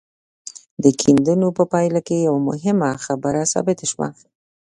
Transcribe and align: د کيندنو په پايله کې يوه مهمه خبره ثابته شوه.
د 0.83 0.85
کيندنو 1.01 1.47
په 1.57 1.63
پايله 1.73 1.99
کې 2.07 2.25
يوه 2.27 2.41
مهمه 2.49 2.89
خبره 3.05 3.41
ثابته 3.53 3.85
شوه. 3.91 4.07